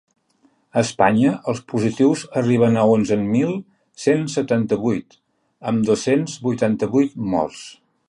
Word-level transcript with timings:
A 0.79 0.81
Espanya 0.85 1.33
els 1.53 1.61
positius 1.73 2.23
arriben 2.41 2.79
a 2.83 2.87
onzen 2.95 3.29
mil 3.35 3.53
cent 4.07 4.27
setanta-vuit, 4.39 5.17
amb 5.73 5.89
dos-cents 5.91 6.39
vuitanta-vuit 6.49 7.19
morts. 7.37 7.67